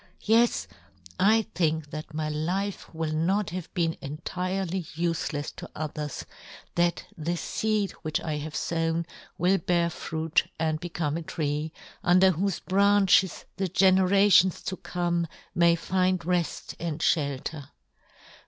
"Yes, 0.23 0.67
I 1.19 1.43
think 1.53 1.91
that 1.91 2.11
my 2.11 2.27
life 2.27 2.91
will 2.91 3.13
not" 3.13 3.51
have 3.51 3.71
been 3.75 3.95
entirely 4.01 4.81
ufelefs 4.81 5.55
to 5.57 5.69
others," 5.75 6.25
that 6.73 7.05
the 7.15 7.35
feed 7.37 7.91
which 8.01 8.19
I 8.19 8.37
have 8.37 8.55
fown" 8.55 9.05
will 9.37 9.59
bear 9.59 9.91
fruit 9.91 10.47
and 10.57 10.79
become 10.79 11.17
a 11.17 11.21
tree," 11.21 11.71
under 12.03 12.31
whofe 12.31 12.65
branches 12.65 13.45
the 13.57 13.67
genera" 13.67 14.27
tions 14.31 14.63
to 14.63 14.77
come 14.77 15.27
may 15.53 15.75
find 15.75 16.21
refl 16.21 16.73
and" 16.79 16.97
fhelter. 16.99 17.67